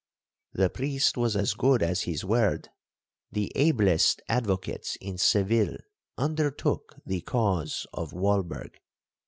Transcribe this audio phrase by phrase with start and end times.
[0.53, 5.77] 'The priest was as good as his word,—the ablest advocates in Seville
[6.17, 8.77] undertook the cause of Walberg.